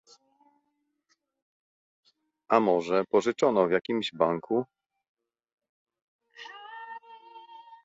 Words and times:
A 2.49 2.59
może 2.59 3.03
pożyczono 3.11 3.67
w 3.67 3.71
jakimś 3.71 4.11
banku? 4.13 4.65